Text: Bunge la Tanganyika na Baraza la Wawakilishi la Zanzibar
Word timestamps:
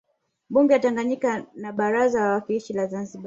Bunge 0.49 0.73
la 0.75 0.79
Tanganyika 0.81 1.45
na 1.55 1.71
Baraza 1.73 2.19
la 2.19 2.25
Wawakilishi 2.25 2.73
la 2.73 2.87
Zanzibar 2.87 3.19